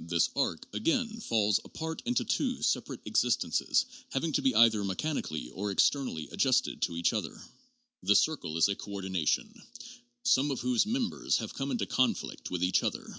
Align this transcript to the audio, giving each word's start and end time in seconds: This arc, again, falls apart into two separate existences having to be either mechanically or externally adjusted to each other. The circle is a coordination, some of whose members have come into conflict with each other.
This 0.00 0.30
arc, 0.34 0.66
again, 0.74 1.20
falls 1.20 1.60
apart 1.64 2.02
into 2.04 2.24
two 2.24 2.60
separate 2.60 3.02
existences 3.04 3.86
having 4.10 4.32
to 4.32 4.42
be 4.42 4.52
either 4.52 4.82
mechanically 4.82 5.48
or 5.50 5.70
externally 5.70 6.28
adjusted 6.32 6.82
to 6.82 6.96
each 6.96 7.12
other. 7.12 7.40
The 8.02 8.16
circle 8.16 8.56
is 8.56 8.66
a 8.66 8.74
coordination, 8.74 9.62
some 10.24 10.50
of 10.50 10.58
whose 10.62 10.86
members 10.86 11.36
have 11.36 11.54
come 11.54 11.70
into 11.70 11.86
conflict 11.86 12.50
with 12.50 12.64
each 12.64 12.82
other. 12.82 13.14